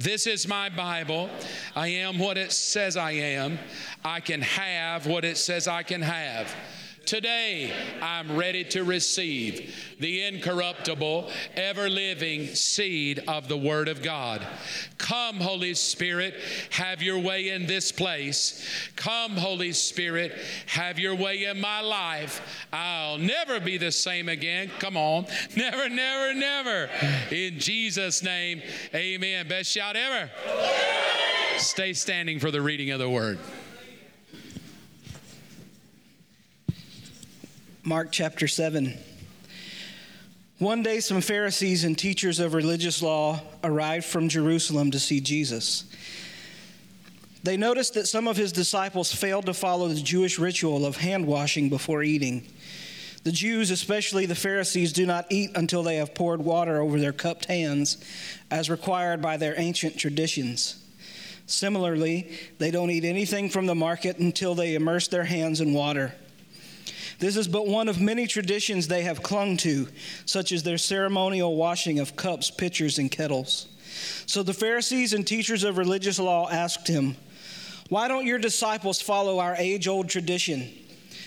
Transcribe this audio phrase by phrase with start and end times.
[0.00, 1.28] This is my Bible.
[1.76, 3.58] I am what it says I am.
[4.02, 6.56] I can have what it says I can have.
[7.10, 14.46] Today, I'm ready to receive the incorruptible, ever living seed of the Word of God.
[14.96, 16.36] Come, Holy Spirit,
[16.70, 18.64] have your way in this place.
[18.94, 22.66] Come, Holy Spirit, have your way in my life.
[22.72, 24.70] I'll never be the same again.
[24.78, 25.26] Come on.
[25.56, 26.90] Never, never, never.
[27.32, 28.62] In Jesus' name,
[28.94, 29.48] amen.
[29.48, 30.30] Best shout ever.
[31.58, 33.40] Stay standing for the reading of the Word.
[37.90, 38.96] Mark chapter 7.
[40.60, 45.92] One day, some Pharisees and teachers of religious law arrived from Jerusalem to see Jesus.
[47.42, 51.26] They noticed that some of his disciples failed to follow the Jewish ritual of hand
[51.26, 52.46] washing before eating.
[53.24, 57.12] The Jews, especially the Pharisees, do not eat until they have poured water over their
[57.12, 57.96] cupped hands,
[58.52, 60.80] as required by their ancient traditions.
[61.46, 66.14] Similarly, they don't eat anything from the market until they immerse their hands in water.
[67.20, 69.88] This is but one of many traditions they have clung to,
[70.24, 73.68] such as their ceremonial washing of cups, pitchers, and kettles.
[74.24, 77.16] So the Pharisees and teachers of religious law asked him,
[77.90, 80.70] Why don't your disciples follow our age old tradition?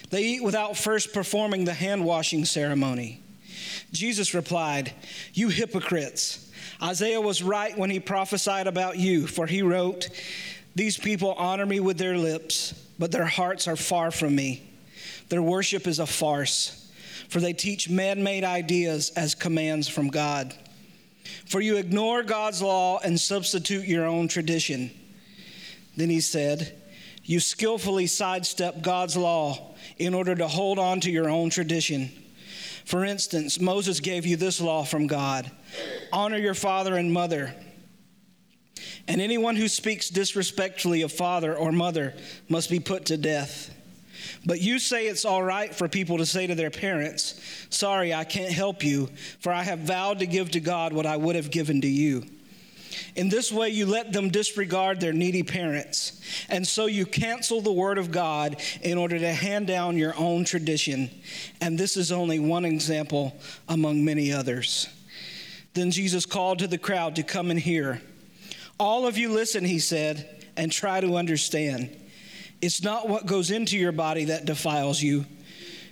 [0.10, 3.22] They eat without first performing the hand washing ceremony.
[3.92, 4.94] Jesus replied,
[5.34, 6.52] You hypocrites!
[6.82, 10.10] Isaiah was right when he prophesied about you, for he wrote,
[10.74, 14.73] These people honor me with their lips, but their hearts are far from me.
[15.30, 16.92] Their worship is a farce,
[17.30, 20.54] for they teach man made ideas as commands from God.
[21.46, 24.92] For you ignore God's law and substitute your own tradition.
[25.96, 26.82] Then he said,
[27.24, 32.12] You skillfully sidestep God's law in order to hold on to your own tradition.
[32.86, 35.50] For instance, Moses gave you this law from God
[36.12, 37.54] honor your father and mother.
[39.08, 42.14] And anyone who speaks disrespectfully of father or mother
[42.48, 43.74] must be put to death.
[44.46, 48.26] But you say it's all right for people to say to their parents, Sorry, I
[48.26, 49.10] can't help you,
[49.40, 52.26] for I have vowed to give to God what I would have given to you.
[53.16, 56.20] In this way, you let them disregard their needy parents.
[56.50, 60.46] And so you cancel the word of God in order to hand down your own
[60.46, 61.10] tradition.
[61.62, 63.36] And this is only one example
[63.68, 64.88] among many others.
[65.74, 68.02] Then Jesus called to the crowd to come and hear.
[68.80, 71.96] All of you listen, he said, and try to understand.
[72.64, 75.26] It's not what goes into your body that defiles you.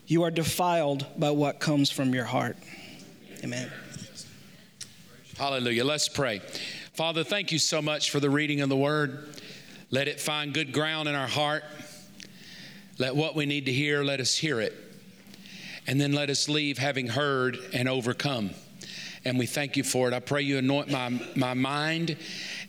[0.07, 2.55] You are defiled by what comes from your heart.
[3.43, 3.69] Amen.
[5.37, 5.83] Hallelujah.
[5.83, 6.39] Let's pray.
[6.93, 9.35] Father, thank you so much for the reading of the word.
[9.89, 11.65] Let it find good ground in our heart.
[12.97, 14.73] Let what we need to hear, let us hear it.
[15.87, 18.51] And then let us leave having heard and overcome.
[19.25, 20.13] And we thank you for it.
[20.13, 22.15] I pray you anoint my, my mind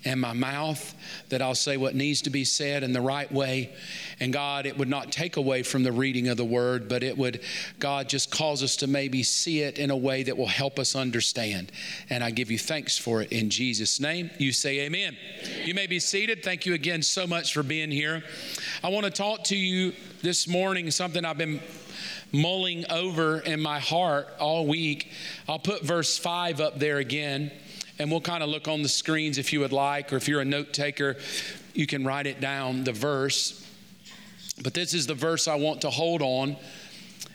[0.04, 0.94] and my mouth
[1.28, 3.72] that I'll say what needs to be said in the right way.
[4.20, 7.16] And God, it would not take away from the reading of the word, but it
[7.16, 7.40] would,
[7.78, 10.96] God, just cause us to maybe see it in a way that will help us
[10.96, 11.72] understand.
[12.10, 14.30] And I give you thanks for it in Jesus' name.
[14.38, 15.16] You say amen.
[15.64, 16.42] You may be seated.
[16.42, 18.22] Thank you again so much for being here.
[18.82, 19.92] I want to talk to you
[20.22, 21.60] this morning, something I've been
[22.32, 25.10] mulling over in my heart all week.
[25.48, 27.52] I'll put verse 5 up there again
[27.98, 30.41] and we'll kind of look on the screens if you would like, or if you're
[30.41, 31.16] a note taker,
[31.75, 33.66] you can write it down, the verse.
[34.62, 36.56] But this is the verse I want to hold on.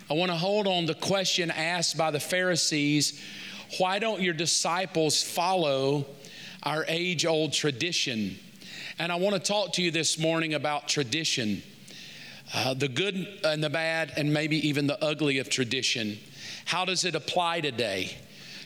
[0.09, 3.22] I want to hold on the question asked by the Pharisees
[3.78, 6.06] why don't your disciples follow
[6.63, 8.38] our age old tradition?
[8.97, 11.62] And I want to talk to you this morning about tradition.
[12.53, 16.17] Uh, the good and the bad, and maybe even the ugly of tradition.
[16.66, 18.17] How does it apply today?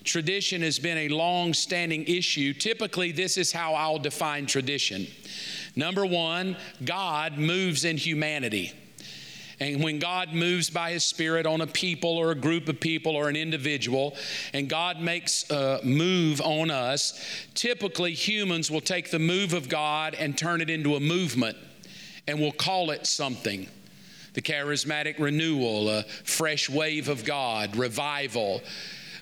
[0.03, 2.53] Tradition has been a long standing issue.
[2.53, 5.07] Typically, this is how I'll define tradition.
[5.75, 8.73] Number one, God moves in humanity.
[9.59, 13.16] And when God moves by His Spirit on a people or a group of people
[13.16, 14.16] or an individual,
[14.53, 17.23] and God makes a move on us,
[17.53, 21.57] typically humans will take the move of God and turn it into a movement,
[22.27, 23.68] and we'll call it something.
[24.33, 28.62] The charismatic renewal, a fresh wave of God, revival.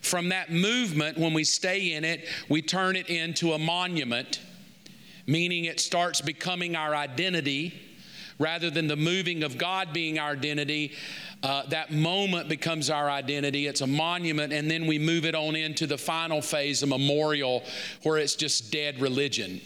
[0.01, 4.40] From that movement, when we stay in it, we turn it into a monument,
[5.28, 7.74] meaning it starts becoming our identity
[8.40, 10.94] rather than the moving of God being our identity.
[11.44, 13.68] Uh, that moment becomes our identity.
[13.68, 17.63] It's a monument, and then we move it on into the final phase, a memorial,
[18.04, 19.62] where it's just dead religion.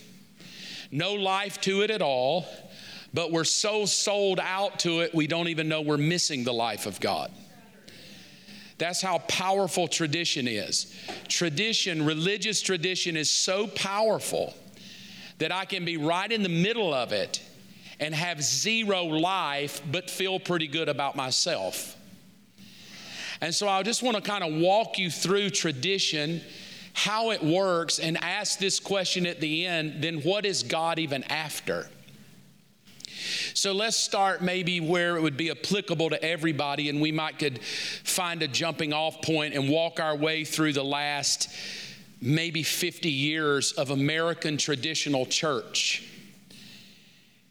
[0.92, 2.46] No life to it at all,
[3.14, 6.86] but we're so sold out to it, we don't even know we're missing the life
[6.86, 7.32] of God.
[8.78, 10.94] That's how powerful tradition is.
[11.28, 14.54] Tradition, religious tradition, is so powerful
[15.38, 17.42] that I can be right in the middle of it
[18.00, 21.96] and have zero life, but feel pretty good about myself.
[23.42, 26.42] And so I just want to kind of walk you through tradition,
[26.94, 31.24] how it works, and ask this question at the end then what is God even
[31.26, 31.90] after?
[33.54, 37.64] So let's start maybe where it would be applicable to everybody, and we might could
[37.64, 41.50] find a jumping off point and walk our way through the last
[42.20, 46.10] maybe 50 years of American traditional church.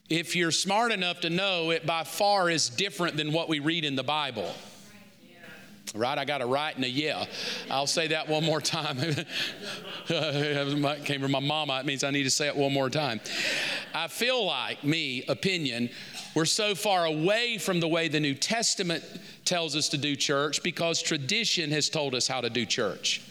[0.08, 3.84] If you're smart enough to know, it by far is different than what we read
[3.84, 4.52] in the Bible.
[5.94, 6.16] Right?
[6.16, 7.26] I got a right and a yeah.
[7.70, 8.98] I'll say that one more time.
[10.08, 11.80] it came from my mama.
[11.80, 13.20] It means I need to say it one more time.
[13.94, 15.90] I feel like, me, opinion,
[16.34, 19.04] we're so far away from the way the New Testament
[19.44, 23.22] tells us to do church because tradition has told us how to do church.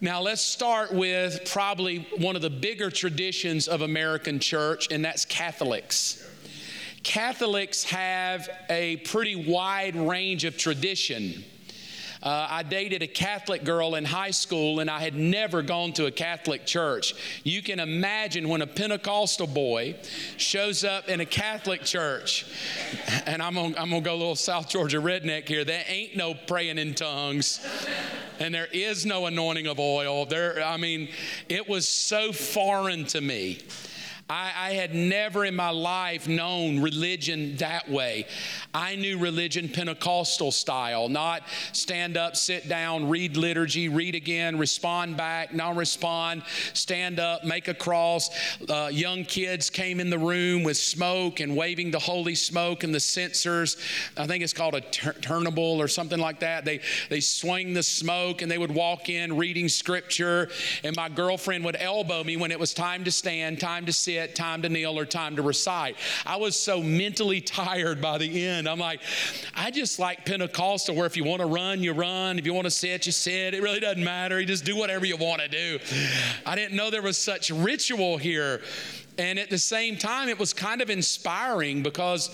[0.00, 5.24] Now, let's start with probably one of the bigger traditions of American church, and that's
[5.24, 6.26] Catholics.
[7.02, 11.44] Catholics have a pretty wide range of tradition.
[12.22, 16.04] Uh, I dated a Catholic girl in high school, and I had never gone to
[16.04, 17.14] a Catholic church.
[17.44, 19.96] You can imagine when a Pentecostal boy
[20.36, 22.44] shows up in a Catholic church,
[23.26, 25.64] and I'm gonna, I'm gonna go a little South Georgia redneck here.
[25.64, 27.66] There ain't no praying in tongues,
[28.38, 30.26] and there is no anointing of oil.
[30.26, 31.08] There, I mean,
[31.48, 33.60] it was so foreign to me.
[34.30, 38.26] I, I, had never in my life known religion that way.
[38.72, 41.42] I knew religion Pentecostal style, not
[41.72, 46.44] stand up, sit down, read liturgy, read again, respond back, non respond,
[46.74, 48.30] stand up, make a cross.
[48.68, 52.94] Uh, young kids came in the room with smoke and waving the holy smoke and
[52.94, 53.78] the censers.
[54.16, 56.64] I think it's called a tur- turnable or something like that.
[56.64, 56.78] They,
[57.08, 60.50] they swing the smoke and they would walk in reading scripture.
[60.84, 64.19] And my girlfriend would elbow me when it was time to stand, time to sit
[64.20, 65.96] sit, time to kneel, or time to recite.
[66.26, 68.68] I was so mentally tired by the end.
[68.68, 69.00] I'm like,
[69.54, 72.38] I just like Pentecostal, where if you want to run, you run.
[72.38, 73.54] If you want to sit, you sit.
[73.54, 74.40] It really doesn't matter.
[74.40, 75.78] You just do whatever you want to do.
[76.44, 78.62] I didn't know there was such ritual here.
[79.18, 82.30] And at the same time, it was kind of inspiring because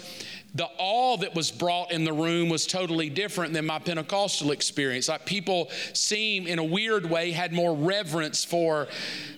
[0.56, 5.08] the awe that was brought in the room was totally different than my Pentecostal experience.
[5.08, 8.88] Like people seem, in a weird way, had more reverence for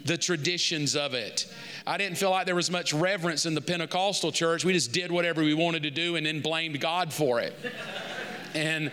[0.04, 1.52] the traditions of it.
[1.86, 4.64] I didn't feel like there was much reverence in the Pentecostal church.
[4.64, 7.54] We just did whatever we wanted to do and then blamed God for it.
[8.54, 8.92] and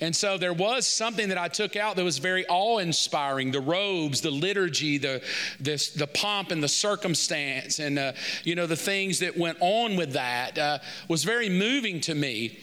[0.00, 3.60] and so there was something that I took out that was very awe inspiring the
[3.60, 5.22] robes, the liturgy, the,
[5.60, 8.12] the, the pomp and the circumstance, and uh,
[8.44, 12.60] you know, the things that went on with that uh, was very moving to me.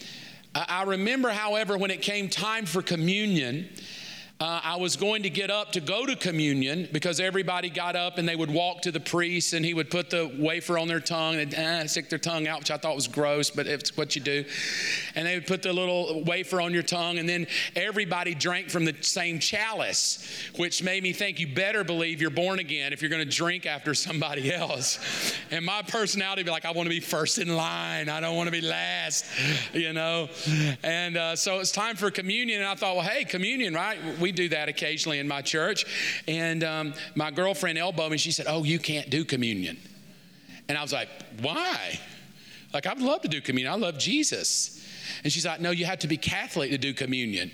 [0.55, 3.69] I remember, however, when it came time for communion,
[4.39, 8.19] uh, I was going to get up to go to communion because everybody got up
[8.19, 10.99] and they would walk to the priest and he would put the wafer on their
[10.99, 14.15] tongue and eh, stick their tongue out, which I thought was gross, but it's what
[14.15, 14.45] you do.
[15.15, 18.85] And they would put the little wafer on your tongue and then everybody drank from
[18.85, 20.23] the same chalice,
[20.55, 23.65] which made me think you better believe you're born again if you're going to drink
[23.65, 25.33] after somebody else.
[25.49, 28.07] And my personality be like, I want to be first in line.
[28.07, 29.25] I don't want to be last,
[29.73, 30.29] you know.
[30.83, 33.97] And uh, so it's time for communion, and I thought, well, hey, communion, right?
[34.19, 35.85] We we do that occasionally in my church.
[36.27, 38.17] And um, my girlfriend elbowed me.
[38.17, 39.77] She said, Oh, you can't do communion.
[40.67, 41.07] And I was like,
[41.39, 41.97] Why?
[42.73, 43.71] Like, I'd love to do communion.
[43.71, 44.85] I love Jesus.
[45.23, 47.51] And she's like, No, you have to be Catholic to do communion.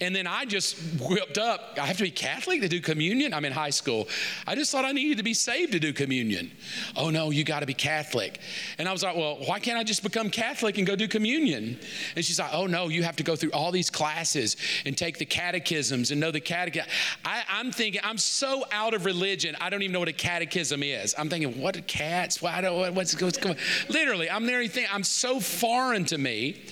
[0.00, 1.76] And then I just whipped up.
[1.80, 3.34] I have to be Catholic to do communion?
[3.34, 4.08] I'm in high school.
[4.46, 6.52] I just thought I needed to be saved to do communion.
[6.96, 8.40] Oh, no, you got to be Catholic.
[8.78, 11.78] And I was like, well, why can't I just become Catholic and go do communion?
[12.16, 15.18] And she's like, oh, no, you have to go through all these classes and take
[15.18, 16.88] the catechisms and know the catechism.
[17.24, 20.82] I, am thinking, I'm so out of religion, I don't even know what a catechism
[20.82, 21.14] is.
[21.18, 22.40] I'm thinking, what cats?
[22.40, 23.56] Why don't, what's, what's going
[23.88, 26.62] Literally, I'm there I'm so foreign to me.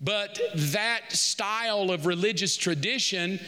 [0.00, 3.40] But that style of religious tradition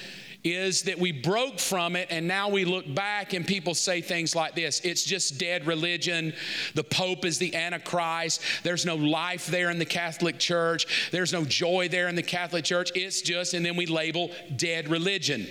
[0.44, 4.36] is that we broke from it and now we look back and people say things
[4.36, 6.32] like this it's just dead religion.
[6.74, 8.40] The Pope is the Antichrist.
[8.62, 11.10] There's no life there in the Catholic Church.
[11.10, 12.90] There's no joy there in the Catholic Church.
[12.94, 15.46] It's just, and then we label dead religion.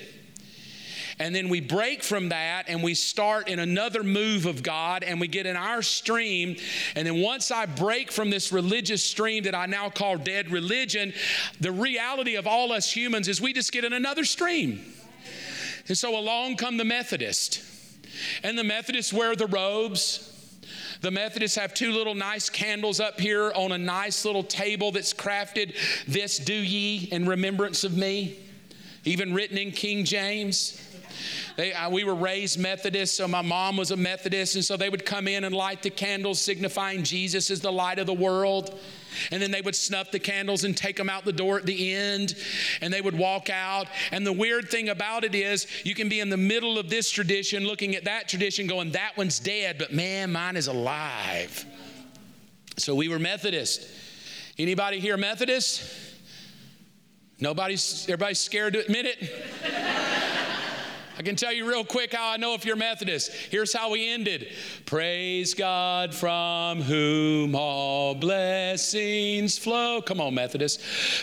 [1.19, 5.19] And then we break from that and we start in another move of God and
[5.19, 6.55] we get in our stream.
[6.95, 11.13] And then once I break from this religious stream that I now call dead religion,
[11.59, 14.79] the reality of all us humans is we just get in another stream.
[15.87, 17.63] And so along come the Methodists.
[18.43, 20.33] And the Methodists wear the robes.
[21.01, 25.13] The Methodists have two little nice candles up here on a nice little table that's
[25.13, 25.75] crafted.
[26.07, 28.39] This do ye in remembrance of me,
[29.05, 30.83] even written in King James.
[31.55, 34.89] They, uh, we were raised Methodist, so my mom was a Methodist, and so they
[34.89, 38.77] would come in and light the candles, signifying Jesus is the light of the world.
[39.31, 41.93] And then they would snuff the candles and take them out the door at the
[41.93, 42.35] end,
[42.81, 43.87] and they would walk out.
[44.11, 47.09] And the weird thing about it is, you can be in the middle of this
[47.09, 51.65] tradition, looking at that tradition, going, that one's dead, but man, mine is alive.
[52.77, 53.87] So we were Methodist.
[54.59, 55.83] Anybody here Methodist?
[57.39, 60.36] Nobody's, everybody's scared to admit it?
[61.17, 63.31] I can tell you real quick how I know if you're Methodist.
[63.49, 64.49] Here's how we ended
[64.85, 69.99] Praise God from whom all blessings flow.
[69.99, 70.79] Come on, Methodist.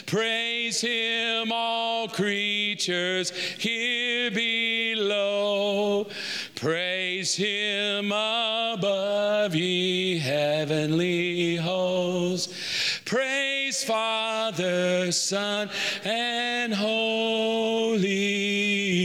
[0.07, 6.09] Praise Him, all creatures here below.
[6.57, 13.01] Praise Him above, ye heavenly hosts.
[13.05, 13.44] Praise
[13.83, 15.71] Father, Son,
[16.05, 18.05] and Holy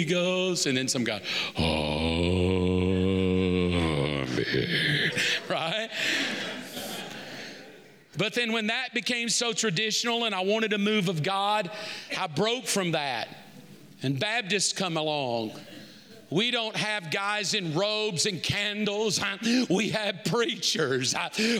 [0.05, 0.65] Ghost.
[0.65, 1.21] And then some guy,
[1.57, 2.29] Amen.
[5.49, 5.89] Right?
[8.17, 11.71] But then when that became so traditional and I wanted a move of God,
[12.19, 13.29] I broke from that.
[14.03, 15.53] And Baptists come along.
[16.31, 19.19] We don't have guys in robes and candles.
[19.69, 21.15] We have preachers.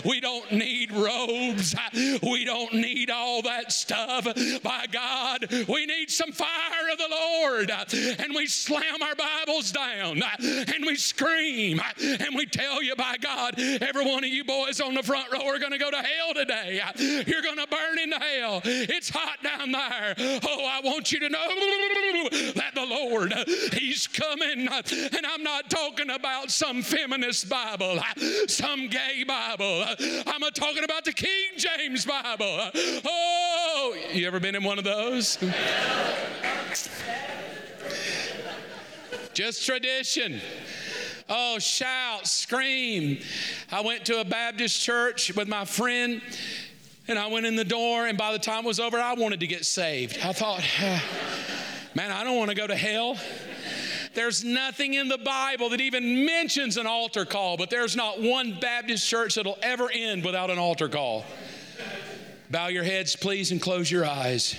[0.06, 1.76] We don't need robes.
[2.22, 4.26] We don't need all that stuff.
[4.62, 7.72] By God, we need some fire of the Lord.
[8.20, 13.56] And we slam our Bibles down and we scream and we tell you, by God,
[13.58, 16.34] every one of you boys on the front row are going to go to hell
[16.36, 16.82] today.
[17.28, 18.62] You're going to burn into hell.
[18.64, 20.16] It's hot down there.
[20.48, 21.48] Oh, I want you to know
[22.56, 23.34] that the Lord,
[23.74, 28.00] He's coming and I'm not talking about some feminist Bible,
[28.48, 29.86] some gay Bible.
[30.28, 32.72] I'm talking about the King James Bible.
[33.06, 35.38] Oh, you ever been in one of those?
[39.34, 40.42] Just tradition.
[41.30, 43.20] Oh, shout, scream.
[43.72, 46.22] I went to a Baptist church with my friend,
[47.08, 49.39] and I went in the door, and by the time it was over, I wanted
[49.42, 50.18] to get saved.
[50.24, 50.63] I thought,
[51.96, 53.18] man, I don't want to go to hell.
[54.20, 58.60] There's nothing in the Bible that even mentions an altar call, but there's not one
[58.60, 61.24] Baptist church that'll ever end without an altar call.
[62.50, 64.58] Bow your heads, please, and close your eyes.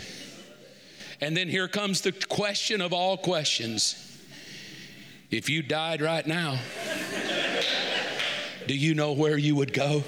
[1.20, 4.18] And then here comes the question of all questions.
[5.30, 6.58] If you died right now,
[8.66, 10.02] do you know where you would go?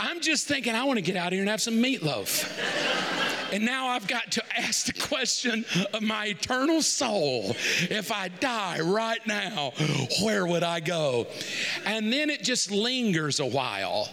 [0.00, 2.85] I'm just thinking, I want to get out here and have some meatloaf.
[3.56, 7.56] And now I've got to ask the question of my eternal soul
[7.88, 9.72] if I die right now,
[10.22, 11.26] where would I go?
[11.86, 14.10] And then it just lingers a while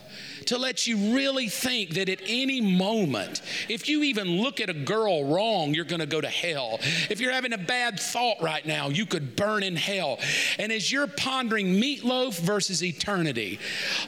[0.48, 4.74] to let you really think that at any moment, if you even look at a
[4.74, 6.80] girl wrong, you're going to go to hell.
[7.10, 10.20] If you're having a bad thought right now, you could burn in hell.
[10.60, 13.60] And as you're pondering meatloaf versus eternity,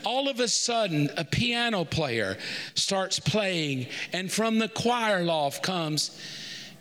[0.06, 2.38] all of a sudden a piano player
[2.76, 6.20] starts playing, and from the choir loft comes,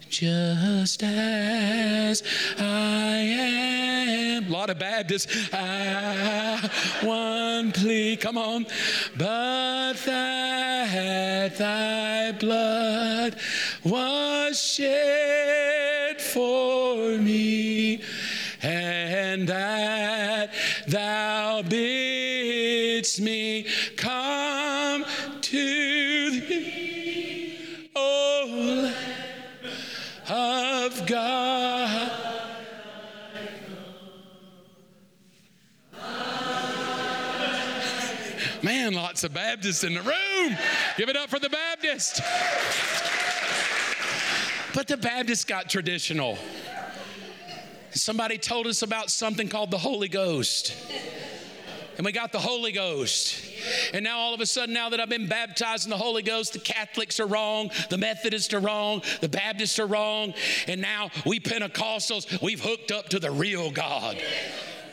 [0.08, 2.22] just as
[2.58, 4.46] I am.
[4.46, 6.70] A lot of Baptists, I
[7.02, 8.66] one plea, come on.
[9.16, 13.36] But that thy blood
[13.84, 18.02] was shed for me,
[18.62, 20.52] and that
[20.88, 23.66] thou bidst me
[39.30, 40.58] Man, Baptist in the room.
[40.98, 42.20] Give it up for the Baptist.
[44.74, 46.36] But the Baptist got traditional.
[47.92, 50.74] Somebody told us about something called the Holy Ghost.
[51.96, 53.42] And we got the Holy Ghost.
[53.94, 56.52] And now all of a sudden, now that I've been baptized in the Holy Ghost,
[56.52, 60.34] the Catholics are wrong, the Methodists are wrong, the Baptists are wrong,
[60.66, 64.20] and now we Pentecostals, we've hooked up to the real God.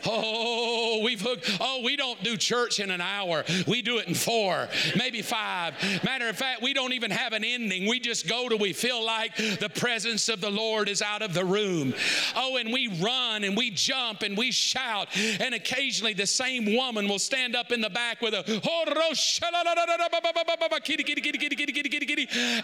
[0.06, 1.58] Oh, we've hooked.
[1.60, 3.44] Oh, we don't do church in an hour.
[3.68, 5.74] We do it in four, maybe five.
[6.04, 7.88] Matter of fact, we don't even have an ending.
[7.88, 11.34] We just go till we feel like the presence of the Lord is out of
[11.34, 11.94] the room.
[12.36, 15.08] Oh, and we run and we jump and we shout.
[15.40, 18.86] And occasionally the same woman will stand up in the back with a oh,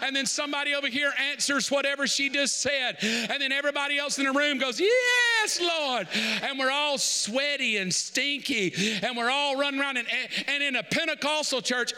[0.08, 2.96] and then somebody over here answers whatever she just said.
[3.02, 6.08] And then everybody else in the room goes, Yes, Lord.
[6.42, 8.72] And we're all sweaty and stinky
[9.02, 9.98] and we're all running around.
[9.98, 10.08] And,
[10.46, 11.92] and in a Pentecostal church,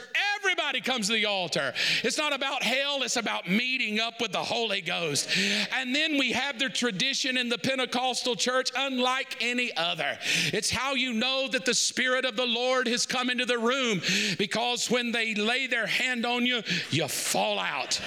[0.50, 1.72] everybody comes to the altar.
[2.02, 5.28] It's not about hell, it's about meeting up with the Holy Ghost.
[5.72, 10.18] And then we have the tradition in the Pentecostal church, unlike any other.
[10.52, 14.00] It's how you know that the Spirit of the Lord has come into the room
[14.38, 18.00] because when they lay their hand on you, you fall out.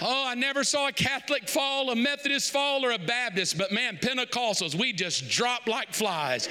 [0.00, 3.96] Oh, I never saw a Catholic fall, a Methodist fall, or a Baptist, but man,
[3.96, 6.48] Pentecostals, we just drop like flies.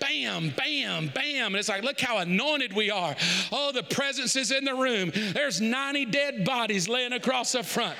[0.00, 1.46] Bam, bam, bam.
[1.46, 3.14] And it's like, look how anointed we are.
[3.52, 5.12] Oh, the presence is in the room.
[5.14, 7.96] There's 90 dead bodies laying across the front.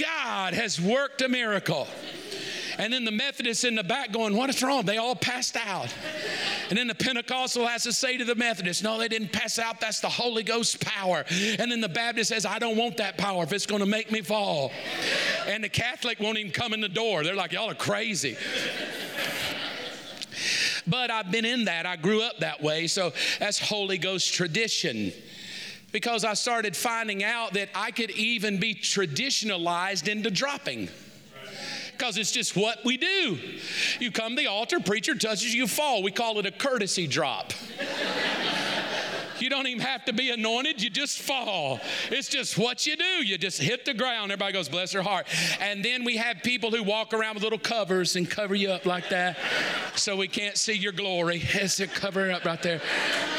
[0.00, 1.88] God has worked a miracle.
[2.78, 4.84] And then the Methodists in the back going, What is wrong?
[4.84, 5.92] They all passed out.
[6.68, 9.80] And then the Pentecostal has to say to the Methodist, No, they didn't pass out.
[9.80, 11.24] That's the Holy Ghost power.
[11.58, 14.12] And then the Baptist says, I don't want that power if it's going to make
[14.12, 14.72] me fall.
[15.46, 17.24] And the Catholic won't even come in the door.
[17.24, 18.36] They're like, Y'all are crazy.
[20.86, 21.86] But I've been in that.
[21.86, 22.86] I grew up that way.
[22.86, 25.12] So that's Holy Ghost tradition
[25.92, 30.88] because I started finding out that I could even be traditionalized into dropping
[32.06, 33.36] because it's just what we do.
[33.98, 36.04] You come to the altar, preacher touches you, fall.
[36.04, 37.52] We call it a courtesy drop.
[39.40, 41.80] You don't even have to be anointed, you just fall.
[42.10, 43.26] It's just what you do.
[43.26, 44.30] You just hit the ground.
[44.30, 45.26] Everybody goes, bless their heart.
[45.60, 48.86] And then we have people who walk around with little covers and cover you up
[48.86, 49.36] like that
[49.96, 51.42] so we can't see your glory.
[51.54, 52.80] It's a cover up right there.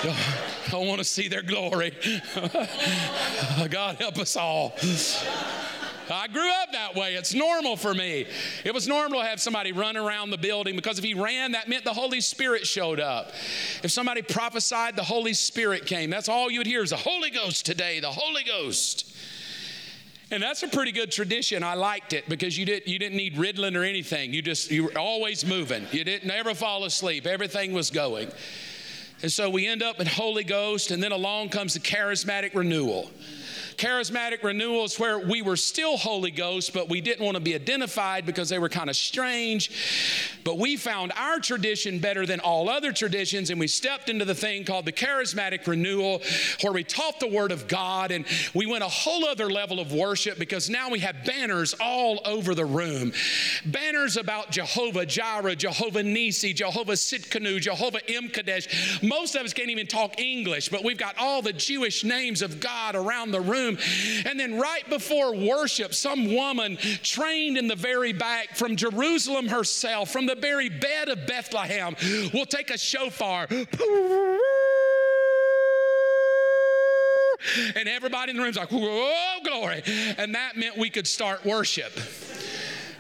[0.04, 1.94] Oh, I want to see their glory.
[3.70, 4.76] God help us all.
[6.10, 7.16] I grew up that way.
[7.16, 8.26] It's normal for me.
[8.64, 11.68] It was normal to have somebody run around the building because if he ran, that
[11.68, 13.32] meant the Holy Spirit showed up.
[13.84, 16.10] If somebody prophesied, the Holy Spirit came.
[16.10, 19.14] That's all you would hear is the Holy Ghost today, the Holy Ghost.
[20.30, 21.64] And that's a pretty good tradition.
[21.64, 24.34] I liked it because you didn't you didn't need Ritalin or anything.
[24.34, 25.88] You just you were always moving.
[25.92, 27.26] You didn't ever fall asleep.
[27.26, 28.30] Everything was going.
[29.24, 33.10] And so we end up in Holy Ghost, and then along comes the charismatic renewal.
[33.78, 38.26] Charismatic renewals where we were still Holy Ghost, but we didn't want to be identified
[38.26, 39.70] because they were kind of strange.
[40.44, 44.34] But we found our tradition better than all other traditions, and we stepped into the
[44.34, 46.24] thing called the charismatic renewal,
[46.62, 49.94] where we taught the Word of God, and we went a whole other level of
[49.94, 53.14] worship because now we have banners all over the room.
[53.64, 59.08] Banners about Jehovah Jireh, Jehovah Nisi, Jehovah Tsidkenu, Jehovah M'Kaddesh.
[59.08, 62.60] Most of us can't even talk English, but we've got all the Jewish names of
[62.60, 63.78] God around the room room.
[64.26, 70.12] And then right before worship, some woman trained in the very back from Jerusalem herself,
[70.12, 71.96] from the very bed of Bethlehem,
[72.34, 73.48] will take a shofar.
[77.76, 79.84] And everybody in the room's like, whoa, glory.
[80.18, 81.94] And that meant we could start worship.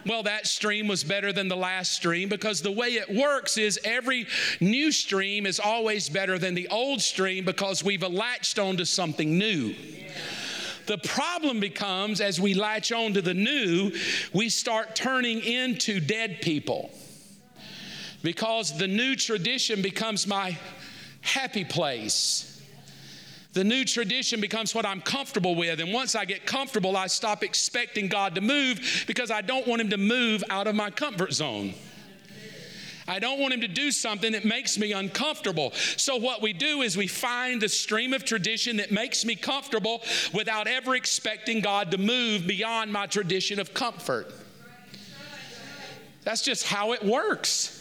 [0.05, 3.77] Well, that stream was better than the last stream because the way it works is
[3.83, 4.25] every
[4.61, 9.75] new stream is always better than the old stream because we've latched onto something new.
[10.87, 13.91] The problem becomes as we latch on to the new,
[14.33, 16.89] we start turning into dead people.
[18.23, 20.57] Because the new tradition becomes my
[21.21, 22.61] happy place.
[23.51, 25.81] The new tradition becomes what I'm comfortable with.
[25.81, 29.81] And once I get comfortable, I stop expecting God to move because I don't want
[29.81, 31.73] Him to move out of my comfort zone.
[33.07, 35.71] I don't want him to do something that makes me uncomfortable.
[35.95, 40.03] So, what we do is we find the stream of tradition that makes me comfortable
[40.33, 44.33] without ever expecting God to move beyond my tradition of comfort.
[46.23, 47.73] That's just how it works.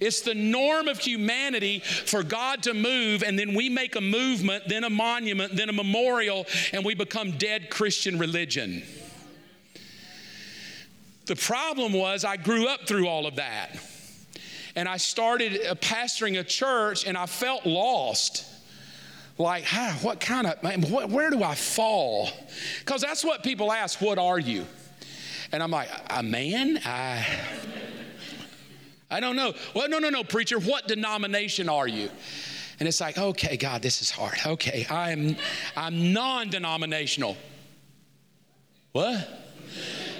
[0.00, 4.64] It's the norm of humanity for God to move, and then we make a movement,
[4.68, 8.82] then a monument, then a memorial, and we become dead Christian religion.
[11.26, 13.78] The problem was, I grew up through all of that
[14.76, 18.44] and I started uh, pastoring a church and I felt lost.
[19.38, 22.30] Like, huh, what kind of, man, where do I fall?
[22.80, 24.64] Because that's what people ask, what are you?
[25.52, 26.80] And I'm like, a man?
[26.84, 27.26] I,
[29.10, 29.54] I don't know.
[29.74, 32.08] Well, no, no, no, preacher, what denomination are you?
[32.78, 34.38] And it's like, okay, God, this is hard.
[34.46, 35.36] Okay, I'm,
[35.76, 37.36] I'm non denominational.
[38.92, 39.28] What?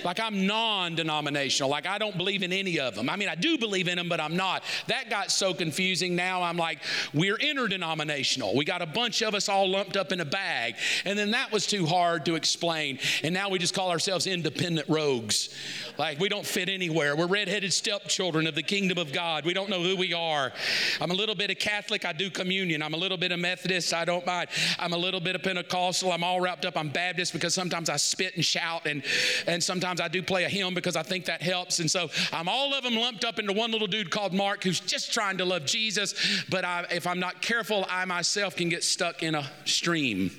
[0.07, 1.69] Like I'm non denominational.
[1.69, 3.11] Like I don't believe in any of them.
[3.11, 4.63] I mean, I do believe in them, but I'm not.
[4.87, 6.15] That got so confusing.
[6.15, 6.79] Now I'm like,
[7.13, 8.55] we're interdenominational.
[8.55, 10.77] We got a bunch of us all lumped up in a bag.
[11.05, 13.01] And then that was too hard to explain.
[13.25, 15.53] And now we just call ourselves independent rogues.
[15.99, 17.17] Like we don't fit anywhere.
[17.17, 19.45] We're redheaded stepchildren of the kingdom of God.
[19.45, 20.53] We don't know who we are.
[21.01, 22.05] I'm a little bit of Catholic.
[22.05, 22.81] I do communion.
[22.81, 23.93] I'm a little bit of Methodist.
[23.93, 24.51] I don't mind.
[24.79, 26.13] I'm a little bit of Pentecostal.
[26.13, 26.77] I'm all wrapped up.
[26.77, 29.03] I'm Baptist because sometimes I spit and shout and,
[29.49, 31.79] and sometimes sometimes I do play a hymn because I think that helps.
[31.81, 34.81] And so I'm all of them lumped up into one little dude called Mark who's
[34.81, 36.15] just trying to love Jesus.
[36.49, 40.31] But I, if I'm not careful, I myself can get stuck in a stream.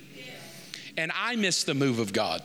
[0.97, 2.41] And I miss the move of God.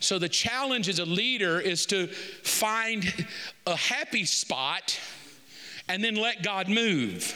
[0.00, 3.26] So the challenge as a leader is to find
[3.66, 4.98] a happy spot
[5.88, 7.34] and then let God move.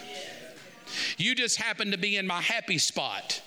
[1.16, 3.42] You just happen to be in my happy spot.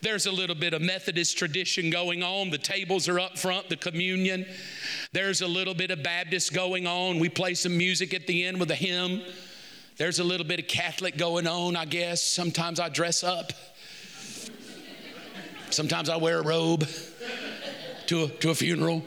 [0.00, 2.50] There's a little bit of Methodist tradition going on.
[2.50, 4.46] The tables are up front, the communion.
[5.12, 7.18] There's a little bit of Baptist going on.
[7.18, 9.22] We play some music at the end with a hymn.
[9.96, 12.22] There's a little bit of Catholic going on, I guess.
[12.22, 13.52] Sometimes I dress up.
[15.70, 16.86] Sometimes I wear a robe
[18.06, 19.04] to a, to a funeral.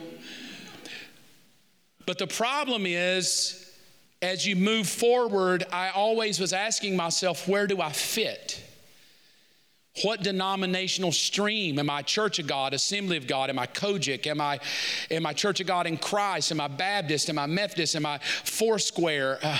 [2.04, 3.72] But the problem is,
[4.20, 8.61] as you move forward, I always was asking myself, where do I fit?
[10.00, 11.78] What denominational stream?
[11.78, 13.50] Am I Church of God, Assembly of God?
[13.50, 14.26] Am I COGIC?
[14.26, 14.58] Am I,
[15.10, 16.50] am I Church of God in Christ?
[16.50, 17.28] Am I Baptist?
[17.28, 17.94] Am I Methodist?
[17.94, 19.38] Am I Foursquare?
[19.42, 19.58] Uh,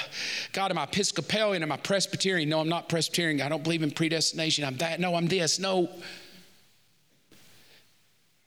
[0.55, 1.63] God, am I Episcopalian?
[1.63, 2.49] Am I Presbyterian?
[2.49, 3.43] No, I'm not Presbyterian.
[3.43, 4.65] I don't believe in predestination.
[4.65, 5.01] I'm that.
[5.01, 5.59] No, I'm this.
[5.59, 5.91] No.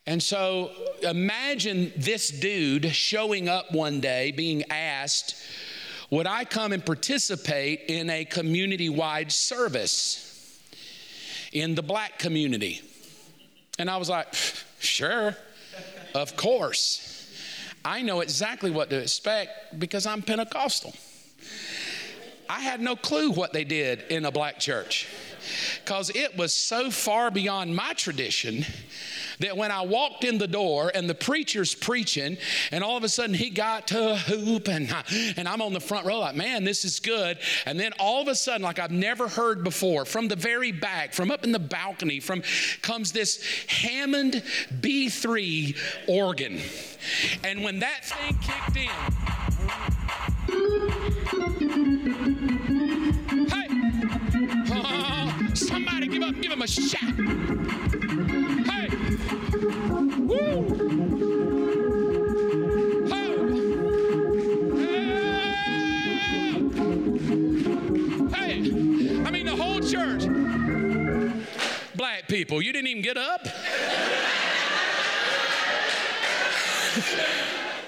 [0.08, 0.71] And so
[1.04, 5.36] imagine this dude showing up one day being asked,
[6.10, 10.25] Would I come and participate in a community wide service
[11.56, 12.82] in the black community?
[13.80, 14.28] And I was like,
[14.80, 15.36] Sure,
[16.13, 17.12] of course.
[17.84, 20.94] I know exactly what to expect because I'm Pentecostal.
[22.50, 25.08] I had no clue what they did in a black church
[25.84, 28.65] because it was so far beyond my tradition
[29.39, 32.38] that when I walked in the door and the preacher's preaching,
[32.71, 34.93] and all of a sudden he got to a hoop, and,
[35.38, 37.38] and I'm on the front row, like, man, this is good.
[37.65, 41.13] And then all of a sudden, like I've never heard before, from the very back,
[41.13, 42.43] from up in the balcony, from
[42.82, 44.43] comes this Hammond
[44.80, 46.60] B3 organ.
[47.43, 48.89] And when that thing kicked in,
[53.50, 53.67] hey,
[54.71, 58.05] oh, somebody give up, give him a shot.
[72.28, 72.62] People.
[72.62, 73.46] You didn't even get up.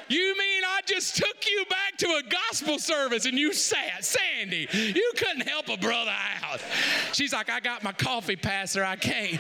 [0.08, 4.68] you mean I just took you back to a gospel service and you sat, Sandy?
[4.72, 6.62] You couldn't help a brother out.
[7.14, 9.40] She's like, I got my coffee passer, I can't.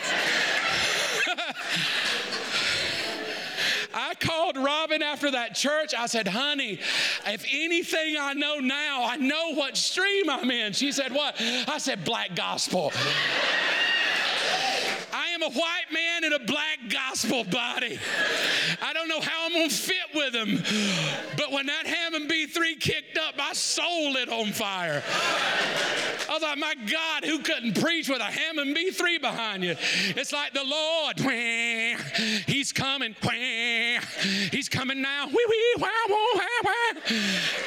[3.94, 5.96] I called Robin after that church.
[5.98, 6.80] I said, honey,
[7.26, 10.74] if anything I know now, I know what stream I'm in.
[10.74, 11.36] She said, what?
[11.40, 12.92] I said, black gospel
[15.48, 18.00] a white man in a black gospel body.
[18.82, 20.58] I don't know how I'm going to fit with him.
[21.38, 25.04] But when that Hammond B3 kicked up, my soul lit on fire.
[26.30, 29.76] I was like, my God, who couldn't preach with a Hammond B3 behind you?
[30.16, 31.20] It's like the Lord,
[32.48, 33.16] He's coming,
[34.52, 35.28] He's coming now.
[35.28, 37.02] Wee wee, wah, wah, wah.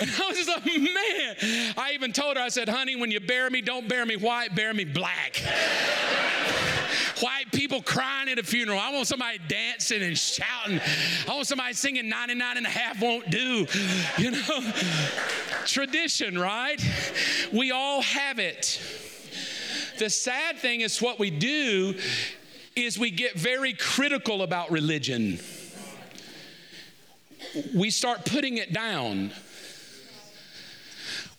[0.00, 1.74] And I was just like, man.
[1.78, 4.54] I even told her, I said, honey, when you bear me, don't bear me white,
[4.54, 5.40] bear me black
[7.20, 8.78] white people crying at a funeral.
[8.78, 10.80] I want somebody dancing and shouting.
[11.28, 13.66] I want somebody singing 99 and a half won't do.
[14.18, 14.72] You know,
[15.66, 16.80] tradition, right?
[17.52, 18.80] We all have it.
[19.98, 21.94] The sad thing is what we do
[22.76, 25.38] is we get very critical about religion.
[27.74, 29.32] We start putting it down.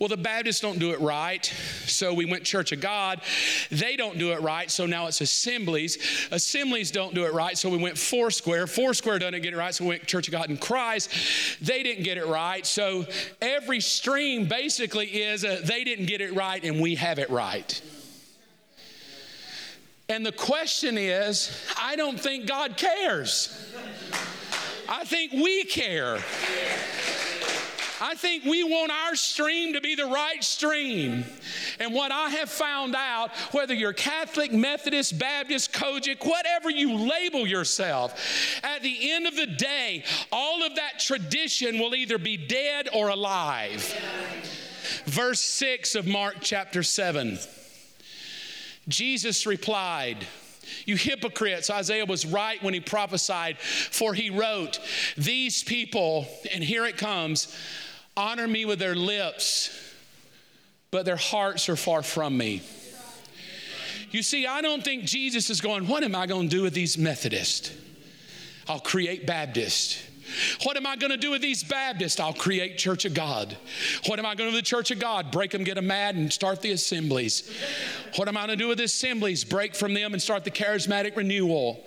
[0.02, 1.46] Well, the Baptists don't do it right,
[1.86, 3.22] so we went Church of God.
[3.70, 6.28] They don't do it right, so now it's assemblies.
[6.32, 8.66] Assemblies don't do it right, so we went Foursquare.
[8.66, 11.12] Foursquare doesn't get it right, so we went Church of God in Christ.
[11.62, 13.06] They didn't get it right, so
[13.44, 17.80] every stream basically is a, they didn't get it right and we have it right.
[20.10, 23.72] And the question is, I don't think God cares.
[24.90, 26.18] I think we care.
[28.02, 31.24] I think we want our stream to be the right stream.
[31.80, 37.46] And what I have found out, whether you're Catholic, Methodist, Baptist, COGIC, whatever you label
[37.46, 42.90] yourself, at the end of the day, all of that tradition will either be dead
[42.92, 43.96] or alive.
[45.06, 47.38] Verse 6 of Mark chapter 7.
[48.88, 50.26] Jesus replied,
[50.86, 54.80] you hypocrites, Isaiah was right when he prophesied, for he wrote,
[55.18, 57.56] These people, and here it comes,
[58.16, 59.70] honor me with their lips,
[60.92, 62.62] but their hearts are far from me.
[64.12, 66.74] You see, I don't think Jesus is going, What am I going to do with
[66.74, 67.72] these Methodists?
[68.68, 70.08] I'll create Baptists.
[70.64, 72.20] What am I going to do with these Baptists?
[72.20, 73.58] I'll create Church of God.
[74.08, 75.32] What am I going to do with the Church of God?
[75.32, 77.52] Break them, get them mad, and start the assemblies.
[78.16, 79.44] What am I going to do with the assemblies?
[79.44, 81.84] Break from them and start the charismatic renewal.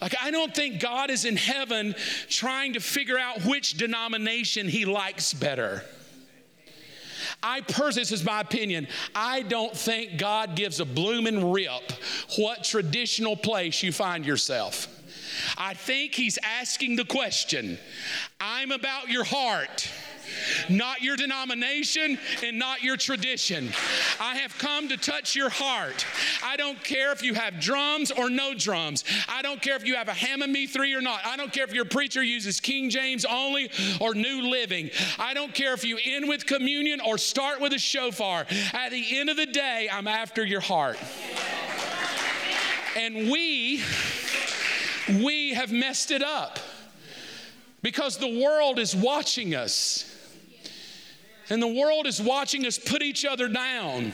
[0.00, 1.94] Like, I don't think God is in heaven
[2.28, 5.84] trying to figure out which denomination he likes better.
[7.42, 11.92] I personally, this is my opinion, I don't think God gives a blooming rip
[12.38, 14.88] what traditional place you find yourself.
[15.56, 17.78] I think He's asking the question
[18.40, 19.88] I'm about your heart
[20.68, 23.70] not your denomination and not your tradition.
[24.20, 26.04] I have come to touch your heart.
[26.44, 29.04] I don't care if you have drums or no drums.
[29.28, 31.20] I don't care if you have a Hammond B3 or not.
[31.24, 34.90] I don't care if your preacher uses King James only or New Living.
[35.18, 38.46] I don't care if you end with communion or start with a shofar.
[38.72, 40.98] At the end of the day, I'm after your heart.
[42.96, 43.82] And we,
[45.08, 46.58] we have messed it up
[47.82, 50.09] because the world is watching us.
[51.50, 54.12] And the world is watching us put each other down.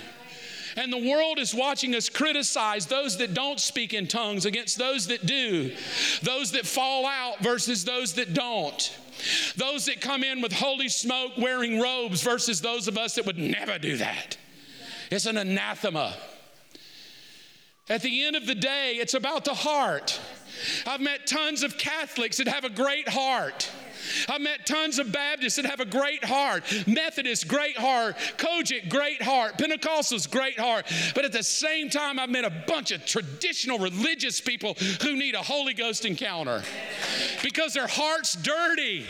[0.76, 5.06] And the world is watching us criticize those that don't speak in tongues against those
[5.06, 5.74] that do,
[6.22, 8.98] those that fall out versus those that don't,
[9.56, 13.38] those that come in with holy smoke wearing robes versus those of us that would
[13.38, 14.36] never do that.
[15.10, 16.14] It's an anathema.
[17.88, 20.20] At the end of the day, it's about the heart.
[20.86, 23.70] I've met tons of Catholics that have a great heart.
[24.28, 29.22] I've met tons of Baptists that have a great heart, Methodists, great heart, COGIC, great
[29.22, 30.86] heart, Pentecostals, great heart.
[31.14, 35.34] But at the same time, I've met a bunch of traditional religious people who need
[35.34, 36.62] a Holy Ghost encounter
[37.42, 39.06] because their heart's dirty.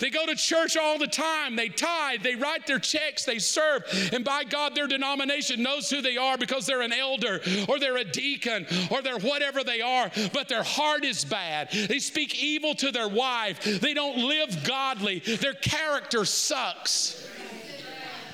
[0.00, 3.82] They go to church all the time, they tithe, they write their checks, they serve,
[4.12, 7.96] and by God, their denomination knows who they are because they're an elder or they're
[7.96, 11.70] a deacon or they're whatever they are, but their heart is bad.
[11.70, 17.28] They speak evil to their wife, they don't live godly, their character sucks.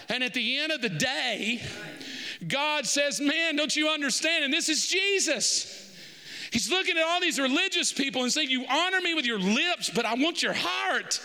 [0.08, 1.62] And at the end of the day,
[2.46, 4.44] God says, Man, don't you understand?
[4.44, 5.76] And this is Jesus.
[6.52, 9.90] He's looking at all these religious people and saying, You honor me with your lips,
[9.90, 11.20] but I want your heart.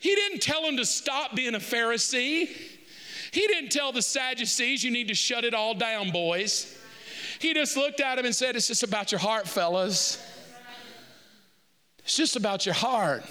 [0.00, 2.48] He didn't tell them to stop being a Pharisee.
[3.30, 6.76] He didn't tell the Sadducees, You need to shut it all down, boys.
[7.38, 10.24] He just looked at him and said, It's just about your heart, fellas.
[12.08, 13.22] It's just about your heart.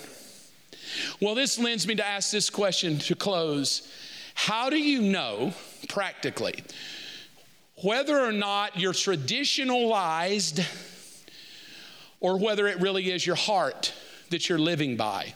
[1.19, 3.91] Well, this lends me to ask this question to close
[4.35, 5.55] How do you know,
[5.89, 6.63] practically,
[7.81, 10.63] whether or not you're traditionalized
[12.19, 13.95] or whether it really is your heart
[14.29, 15.33] that you're living by?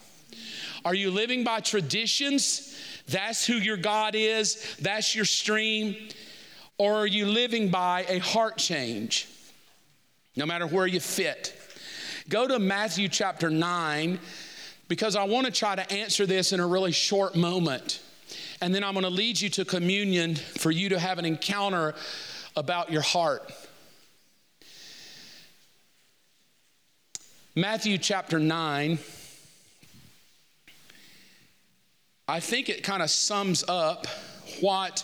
[0.86, 2.80] Are you living by traditions?
[3.08, 5.96] That's who your God is, that's your stream.
[6.78, 9.28] Or are you living by a heart change?
[10.36, 11.58] No matter where you fit.
[12.30, 14.20] Go to Matthew chapter 9
[14.88, 18.02] because I want to try to answer this in a really short moment.
[18.62, 21.96] And then I'm going to lead you to communion for you to have an encounter
[22.56, 23.52] about your heart.
[27.56, 29.00] Matthew chapter 9,
[32.28, 34.08] I think it kind of sums up
[34.62, 35.04] what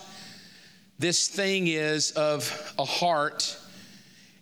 [0.99, 3.57] this thing is of a heart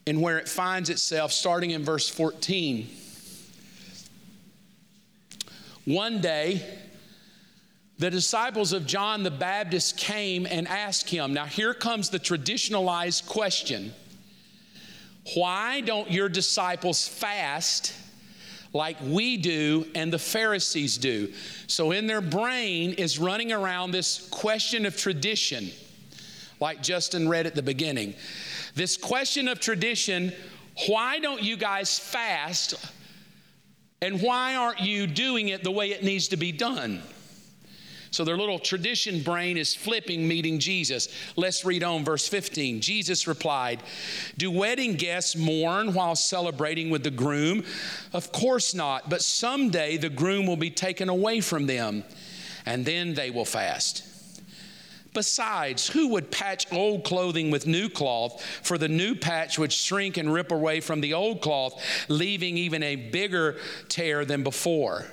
[0.08, 2.88] and where it finds itself starting in verse 14.
[5.86, 6.63] One day,
[7.98, 11.34] the disciples of John the Baptist came and asked him.
[11.34, 13.94] Now, here comes the traditionalized question
[15.36, 17.94] Why don't your disciples fast
[18.74, 21.32] like we do and the Pharisees do?
[21.68, 25.70] So, in their brain is running around this question of tradition,
[26.60, 28.15] like Justin read at the beginning.
[28.76, 30.34] This question of tradition
[30.88, 32.76] why don't you guys fast?
[34.02, 37.02] And why aren't you doing it the way it needs to be done?
[38.12, 41.10] So their little tradition brain is flipping, meeting Jesus.
[41.36, 42.80] Let's read on verse 15.
[42.80, 43.84] Jesus replied,
[44.38, 47.66] Do wedding guests mourn while celebrating with the groom?
[48.14, 52.06] Of course not, but someday the groom will be taken away from them,
[52.66, 54.04] and then they will fast.
[55.15, 58.43] Besides, who would patch old clothing with new cloth?
[58.62, 62.84] For the new patch would shrink and rip away from the old cloth, leaving even
[62.84, 65.06] a bigger tear than before.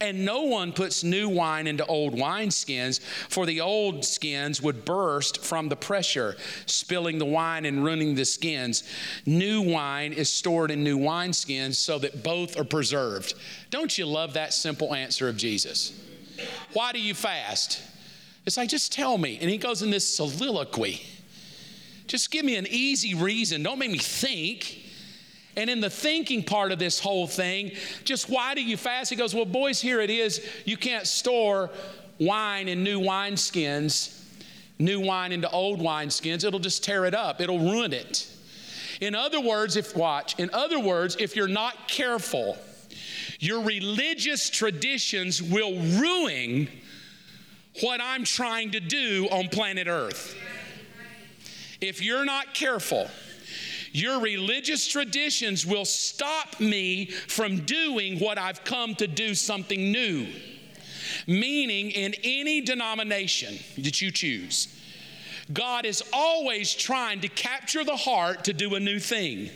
[0.00, 5.42] And no one puts new wine into old wineskins, for the old skins would burst
[5.42, 6.36] from the pressure,
[6.66, 8.84] spilling the wine and ruining the skins.
[9.26, 13.34] New wine is stored in new wineskins so that both are preserved.
[13.70, 15.92] Don't you love that simple answer of Jesus?
[16.72, 17.80] Why do you fast?
[18.44, 19.38] It's like, just tell me.
[19.40, 21.02] And he goes in this soliloquy.
[22.06, 23.62] Just give me an easy reason.
[23.62, 24.80] Don't make me think.
[25.56, 27.72] And in the thinking part of this whole thing,
[28.04, 29.10] just why do you fast?
[29.10, 30.46] He goes, Well, boys, here it is.
[30.64, 31.70] You can't store
[32.18, 34.18] wine in new wineskins,
[34.78, 36.44] new wine into old wineskins.
[36.44, 38.28] It'll just tear it up, it'll ruin it.
[39.00, 42.56] In other words, if, watch, in other words, if you're not careful,
[43.40, 46.68] your religious traditions will ruin
[47.80, 50.36] what I'm trying to do on planet Earth.
[51.80, 53.08] If you're not careful,
[53.92, 60.28] your religious traditions will stop me from doing what I've come to do something new.
[61.26, 64.68] Meaning, in any denomination that you choose,
[65.52, 69.50] God is always trying to capture the heart to do a new thing.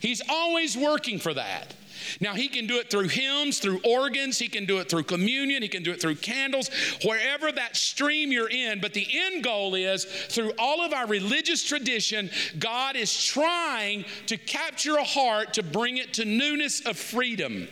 [0.00, 1.74] He's always working for that.
[2.20, 5.62] Now, he can do it through hymns, through organs, he can do it through communion,
[5.62, 6.70] he can do it through candles,
[7.04, 8.80] wherever that stream you're in.
[8.80, 14.36] But the end goal is through all of our religious tradition, God is trying to
[14.36, 17.68] capture a heart to bring it to newness of freedom.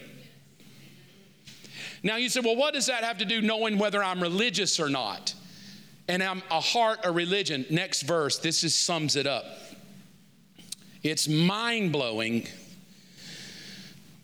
[2.03, 4.88] Now, you say, well, what does that have to do knowing whether I'm religious or
[4.88, 5.35] not?
[6.07, 7.67] And I'm a heart of religion.
[7.71, 9.45] Next verse, this is, sums it up.
[11.03, 12.47] It's mind blowing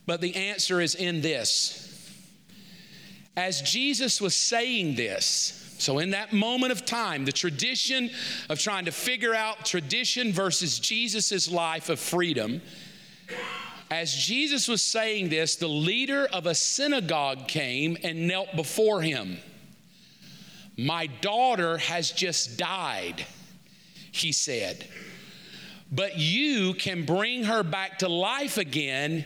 [0.06, 1.80] but the answer is in this.
[3.36, 8.10] As Jesus was saying this, so, in that moment of time, the tradition
[8.48, 12.62] of trying to figure out tradition versus Jesus' life of freedom,
[13.90, 19.38] as Jesus was saying this, the leader of a synagogue came and knelt before him.
[20.78, 23.26] My daughter has just died,
[24.10, 24.86] he said,
[25.92, 29.24] but you can bring her back to life again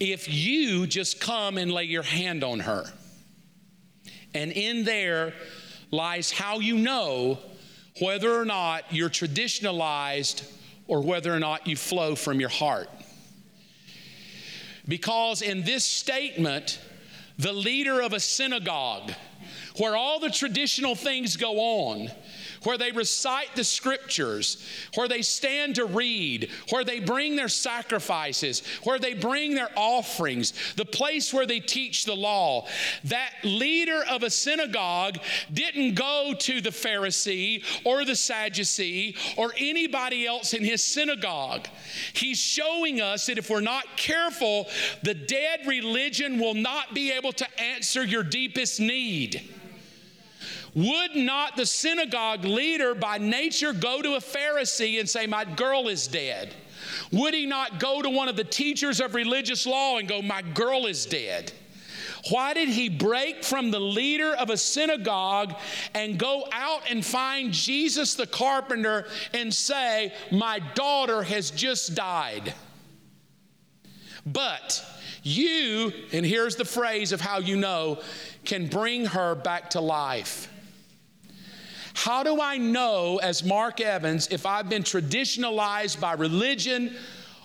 [0.00, 2.84] if you just come and lay your hand on her.
[4.34, 5.34] And in there
[5.90, 7.38] lies how you know
[8.00, 10.50] whether or not you're traditionalized
[10.86, 12.88] or whether or not you flow from your heart.
[14.88, 16.80] Because in this statement,
[17.38, 19.12] the leader of a synagogue,
[19.76, 22.10] where all the traditional things go on,
[22.64, 28.62] where they recite the scriptures, where they stand to read, where they bring their sacrifices,
[28.84, 32.66] where they bring their offerings, the place where they teach the law.
[33.04, 35.18] That leader of a synagogue
[35.52, 41.68] didn't go to the Pharisee or the Sadducee or anybody else in his synagogue.
[42.12, 44.66] He's showing us that if we're not careful,
[45.02, 49.54] the dead religion will not be able to answer your deepest need.
[50.74, 55.88] Would not the synagogue leader by nature go to a Pharisee and say, My girl
[55.88, 56.54] is dead?
[57.12, 60.42] Would he not go to one of the teachers of religious law and go, My
[60.42, 61.52] girl is dead?
[62.28, 65.54] Why did he break from the leader of a synagogue
[65.94, 72.54] and go out and find Jesus the carpenter and say, My daughter has just died?
[74.26, 74.84] But
[75.22, 78.00] you, and here's the phrase of how you know,
[78.44, 80.48] can bring her back to life.
[82.02, 86.96] How do I know, as Mark Evans, if I've been traditionalized by religion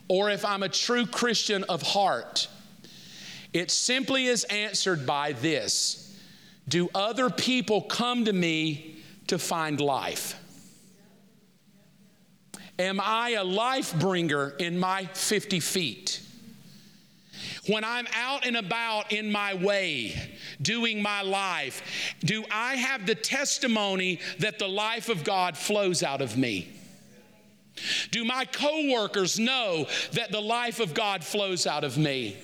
[0.08, 2.48] or if I'm a true Christian of heart?
[3.52, 6.18] It simply is answered by this
[6.70, 10.40] Do other people come to me to find life?
[12.80, 16.22] Am I a life bringer in my 50 feet?
[17.68, 20.16] When I'm out and about in my way,
[20.62, 26.22] doing my life, do I have the testimony that the life of God flows out
[26.22, 26.72] of me?
[28.12, 32.38] Do my coworkers know that the life of God flows out of me?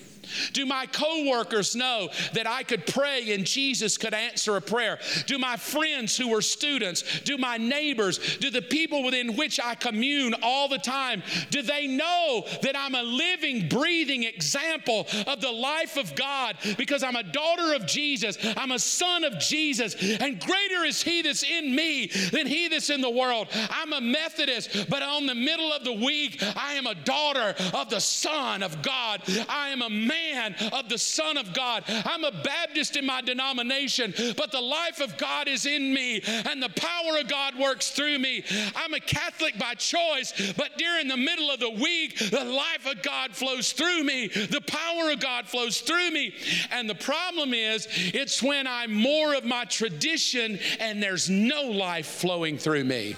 [0.52, 4.98] Do my coworkers know that I could pray and Jesus could answer a prayer?
[5.26, 9.74] Do my friends who are students, do my neighbors, do the people within which I
[9.74, 15.50] commune all the time, do they know that I'm a living, breathing example of the
[15.50, 20.40] life of God because I'm a daughter of Jesus, I'm a son of Jesus, and
[20.40, 23.48] greater is He that's in me than He that's in the world.
[23.70, 27.90] I'm a Methodist, but on the middle of the week, I am a daughter of
[27.90, 29.22] the Son of God.
[29.48, 31.84] I am a man of the Son of God.
[31.88, 36.62] I'm a Baptist in my denomination, but the life of God is in me and
[36.62, 38.44] the power of God works through me.
[38.76, 43.02] I'm a Catholic by choice, but during the middle of the week, the life of
[43.02, 44.28] God flows through me.
[44.28, 46.34] The power of God flows through me.
[46.70, 52.06] And the problem is, it's when I'm more of my tradition and there's no life
[52.06, 53.16] flowing through me.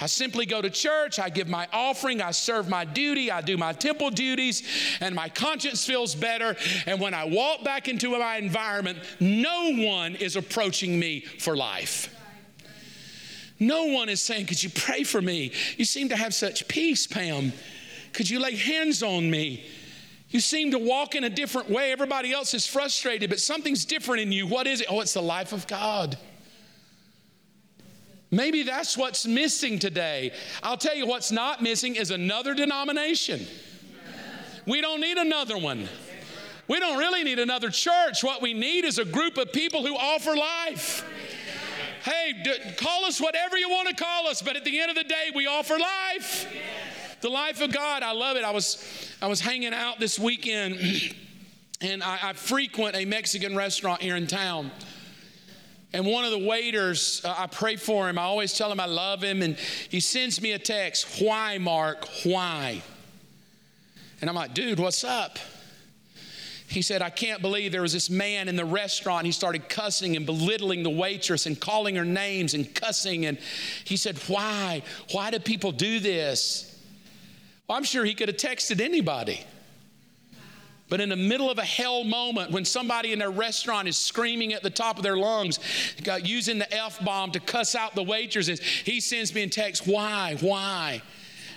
[0.00, 3.56] I simply go to church, I give my offering, I serve my duty, I do
[3.56, 4.62] my temple duties,
[5.00, 6.56] and my conscience feels better.
[6.86, 12.12] And when I walk back into my environment, no one is approaching me for life.
[13.58, 15.52] No one is saying, Could you pray for me?
[15.76, 17.52] You seem to have such peace, Pam.
[18.12, 19.66] Could you lay hands on me?
[20.28, 21.92] You seem to walk in a different way.
[21.92, 24.46] Everybody else is frustrated, but something's different in you.
[24.46, 24.88] What is it?
[24.90, 26.18] Oh, it's the life of God.
[28.36, 30.30] Maybe that's what's missing today.
[30.62, 33.46] I'll tell you what's not missing is another denomination.
[34.66, 35.88] We don't need another one.
[36.68, 38.22] We don't really need another church.
[38.22, 41.02] What we need is a group of people who offer life.
[42.02, 42.34] Hey,
[42.76, 45.30] call us whatever you want to call us, but at the end of the day,
[45.34, 46.46] we offer life.
[47.22, 48.02] The life of God.
[48.02, 48.44] I love it.
[48.44, 48.84] I was
[49.22, 50.78] I was hanging out this weekend,
[51.80, 54.70] and I, I frequent a Mexican restaurant here in town.
[55.92, 58.18] And one of the waiters, uh, I pray for him.
[58.18, 59.42] I always tell him I love him.
[59.42, 59.56] And
[59.88, 62.06] he sends me a text, Why, Mark?
[62.24, 62.82] Why?
[64.20, 65.38] And I'm like, Dude, what's up?
[66.68, 69.24] He said, I can't believe there was this man in the restaurant.
[69.24, 73.24] He started cussing and belittling the waitress and calling her names and cussing.
[73.24, 73.38] And
[73.84, 74.82] he said, Why?
[75.12, 76.72] Why do people do this?
[77.68, 79.44] Well, I'm sure he could have texted anybody.
[80.88, 84.52] But in the middle of a hell moment, when somebody in a restaurant is screaming
[84.52, 85.58] at the top of their lungs,
[86.22, 90.36] using the F bomb to cuss out the waitresses, he sends me a text, Why?
[90.40, 91.02] Why?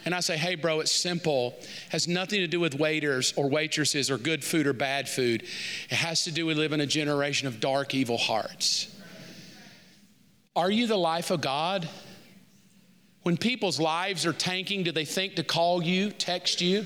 [0.06, 1.56] And I say, Hey, bro, it's simple.
[1.60, 5.44] It has nothing to do with waiters or waitresses or good food or bad food.
[5.90, 8.96] It has to do with living a generation of dark, evil hearts.
[10.56, 11.88] Are you the life of God?
[13.22, 16.86] When people's lives are tanking, do they think to call you, text you?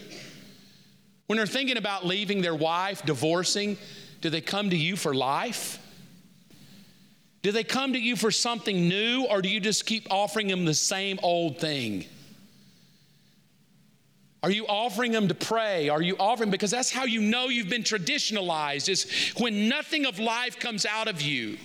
[1.34, 3.76] When they're thinking about leaving their wife, divorcing,
[4.22, 5.80] do they come to you for life?
[7.42, 10.64] Do they come to you for something new, or do you just keep offering them
[10.64, 12.06] the same old thing?
[14.44, 15.90] Are you offering them to pray?
[15.90, 20.20] Are you offering because that's how you know you've been traditionalized is when nothing of
[20.20, 21.58] life comes out of you.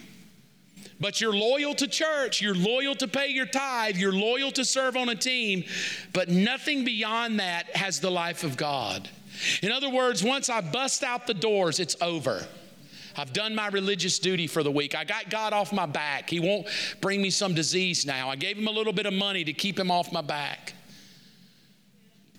[0.98, 4.96] But you're loyal to church, you're loyal to pay your tithe, you're loyal to serve
[4.96, 5.64] on a team,
[6.14, 9.10] but nothing beyond that has the life of God.
[9.62, 12.46] In other words, once I bust out the doors, it's over.
[13.16, 14.94] I've done my religious duty for the week.
[14.94, 16.30] I got God off my back.
[16.30, 16.68] He won't
[17.00, 18.30] bring me some disease now.
[18.30, 20.74] I gave him a little bit of money to keep him off my back.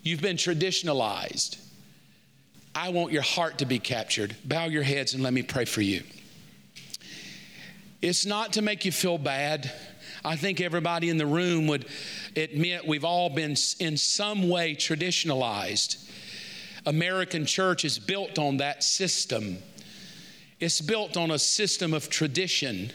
[0.02, 1.58] You've been traditionalized.
[2.74, 4.34] I want your heart to be captured.
[4.44, 6.02] Bow your heads and let me pray for you.
[8.00, 9.70] It's not to make you feel bad.
[10.24, 11.86] I think everybody in the room would
[12.36, 16.09] admit we've all been in some way traditionalized.
[16.86, 19.58] American church is built on that system.
[20.58, 22.92] It's built on a system of tradition.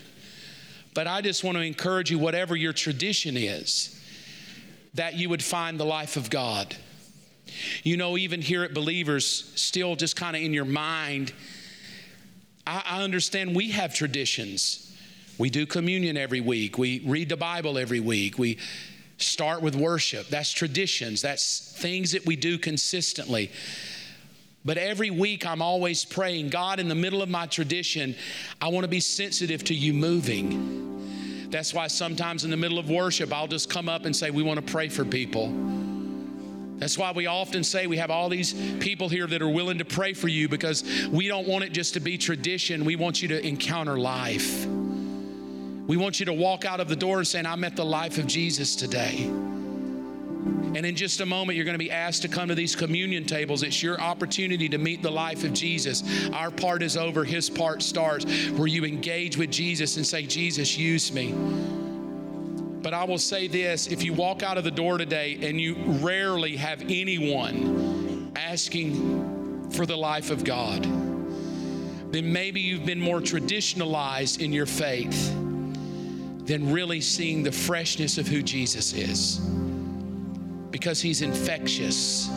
[0.93, 3.99] But I just want to encourage you, whatever your tradition is,
[4.93, 6.75] that you would find the life of God.
[7.83, 11.33] You know, even here at Believers, still just kind of in your mind,
[12.65, 14.81] I, I understand we have traditions.
[15.37, 18.57] We do communion every week, we read the Bible every week, we
[19.17, 20.27] start with worship.
[20.27, 23.51] That's traditions, that's things that we do consistently.
[24.63, 28.15] But every week, I'm always praying, God, in the middle of my tradition,
[28.59, 31.49] I want to be sensitive to you moving.
[31.51, 34.41] That's why sometimes in the middle of worship, I'll just come up and say, We
[34.41, 35.53] want to pray for people.
[36.77, 39.85] That's why we often say we have all these people here that are willing to
[39.85, 42.83] pray for you because we don't want it just to be tradition.
[42.83, 44.65] We want you to encounter life.
[45.87, 48.25] We want you to walk out of the door saying, I met the life of
[48.25, 49.25] Jesus today.
[49.25, 53.23] And in just a moment, you're going to be asked to come to these communion
[53.23, 53.61] tables.
[53.61, 56.03] It's your opportunity to meet the life of Jesus.
[56.33, 60.75] Our part is over, His part starts, where you engage with Jesus and say, Jesus,
[60.75, 61.33] use me.
[62.81, 65.75] But I will say this if you walk out of the door today and you
[66.01, 70.83] rarely have anyone asking for the life of God,
[72.11, 75.33] then maybe you've been more traditionalized in your faith
[76.45, 79.39] than really seeing the freshness of who Jesus is.
[80.69, 82.29] Because he's infectious.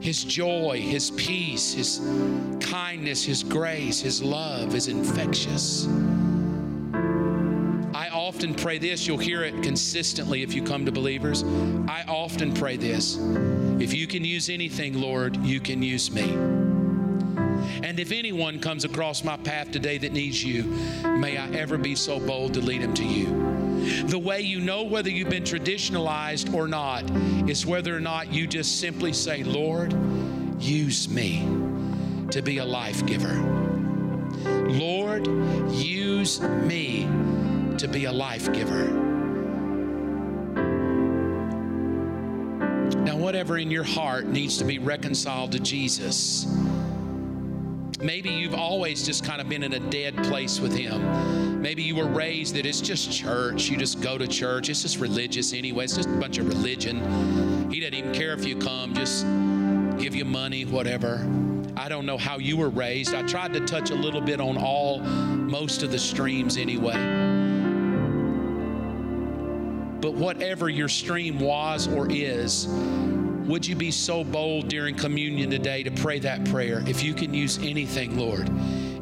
[0.00, 2.00] His joy, his peace, his
[2.60, 5.86] kindness, his grace, his love is infectious.
[7.94, 11.44] I often pray this, you'll hear it consistently if you come to believers.
[11.86, 13.18] I often pray this
[13.80, 16.69] if you can use anything, Lord, you can use me.
[17.82, 20.64] And if anyone comes across my path today that needs you,
[21.04, 24.06] may I ever be so bold to lead him to you.
[24.06, 27.10] The way you know whether you've been traditionalized or not
[27.48, 29.94] is whether or not you just simply say, Lord,
[30.58, 31.46] use me
[32.30, 33.34] to be a life giver.
[34.68, 35.26] Lord,
[35.72, 37.08] use me
[37.78, 38.88] to be a life giver.
[43.00, 46.46] Now, whatever in your heart needs to be reconciled to Jesus
[48.02, 51.60] Maybe you've always just kind of been in a dead place with Him.
[51.60, 53.68] Maybe you were raised that it's just church.
[53.68, 54.70] You just go to church.
[54.70, 55.84] It's just religious anyway.
[55.84, 57.70] It's just a bunch of religion.
[57.70, 59.24] He doesn't even care if you come, just
[59.98, 61.26] give you money, whatever.
[61.76, 63.14] I don't know how you were raised.
[63.14, 66.96] I tried to touch a little bit on all, most of the streams anyway.
[70.00, 72.66] But whatever your stream was or is,
[73.46, 76.82] would you be so bold during communion today to pray that prayer?
[76.86, 78.48] If you can use anything, Lord,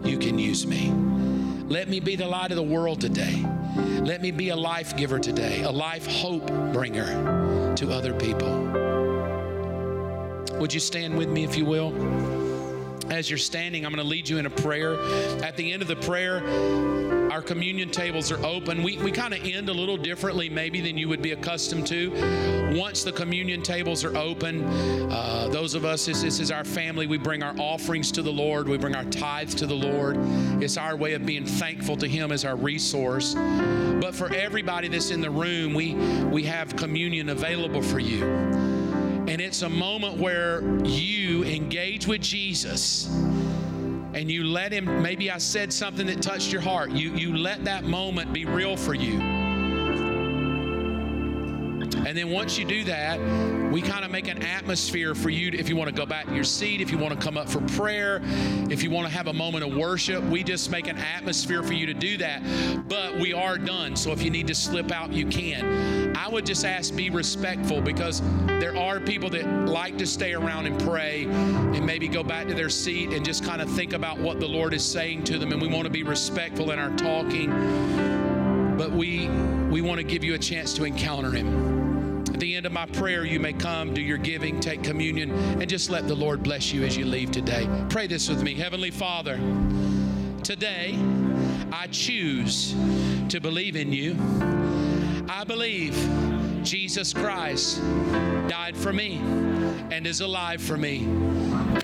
[0.04, 0.90] you can use me.
[1.68, 3.44] Let me be the light of the world today.
[4.00, 8.48] Let me be a life giver today, a life hope bringer to other people.
[10.58, 12.47] Would you stand with me if you will?
[13.10, 15.00] As you're standing, I'm going to lead you in a prayer.
[15.42, 16.42] At the end of the prayer,
[17.30, 18.82] our communion tables are open.
[18.82, 22.76] We, we kind of end a little differently, maybe, than you would be accustomed to.
[22.76, 27.06] Once the communion tables are open, uh, those of us, this, this is our family,
[27.06, 30.16] we bring our offerings to the Lord, we bring our tithes to the Lord.
[30.62, 33.34] It's our way of being thankful to Him as our resource.
[33.34, 35.94] But for everybody that's in the room, we,
[36.26, 38.57] we have communion available for you.
[39.28, 43.06] And it's a moment where you engage with Jesus
[44.14, 46.92] and you let him maybe I said something that touched your heart.
[46.92, 49.37] You you let that moment be real for you.
[52.08, 53.20] And then once you do that,
[53.70, 56.24] we kind of make an atmosphere for you to, if you want to go back
[56.28, 58.22] to your seat, if you want to come up for prayer,
[58.70, 61.74] if you want to have a moment of worship, we just make an atmosphere for
[61.74, 62.42] you to do that.
[62.88, 63.94] But we are done.
[63.94, 66.16] So if you need to slip out, you can.
[66.16, 70.64] I would just ask be respectful because there are people that like to stay around
[70.64, 74.18] and pray and maybe go back to their seat and just kind of think about
[74.18, 75.52] what the Lord is saying to them.
[75.52, 77.50] And we want to be respectful in our talking.
[78.78, 79.28] But we
[79.68, 81.77] we want to give you a chance to encounter him.
[82.38, 85.68] At the end of my prayer, you may come, do your giving, take communion, and
[85.68, 87.68] just let the Lord bless you as you leave today.
[87.88, 89.40] Pray this with me Heavenly Father,
[90.44, 90.96] today
[91.72, 92.76] I choose
[93.30, 94.16] to believe in you.
[95.28, 95.94] I believe
[96.62, 97.82] Jesus Christ
[98.46, 99.16] died for me
[99.90, 101.08] and is alive for me.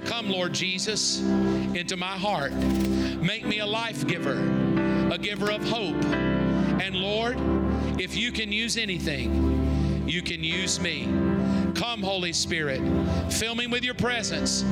[0.05, 2.53] Come, Lord Jesus, into my heart.
[2.53, 4.39] Make me a life giver,
[5.11, 6.01] a giver of hope.
[6.81, 7.41] And Lord,
[8.01, 9.64] if you can use anything,
[10.15, 11.07] you can use me.
[11.75, 12.81] Come, Holy Spirit,
[13.33, 14.65] fill me with your presence,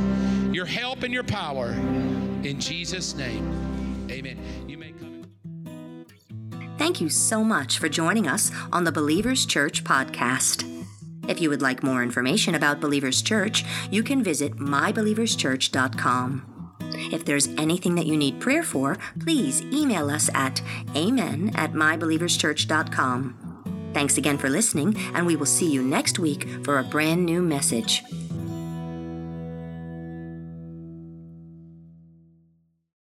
[0.52, 1.72] your help, and your power.
[2.44, 4.38] In Jesus' name, amen.
[4.68, 5.24] You may come.
[6.78, 10.68] Thank you so much for joining us on the Believers Church podcast.
[11.28, 16.48] If you would like more information about Believers Church, you can visit mybelieverschurch.com.
[17.12, 20.62] If there's anything that you need prayer for, please email us at
[20.94, 23.41] amen at mybelieverschurch.com.
[23.92, 27.42] Thanks again for listening, and we will see you next week for a brand new
[27.42, 28.02] message.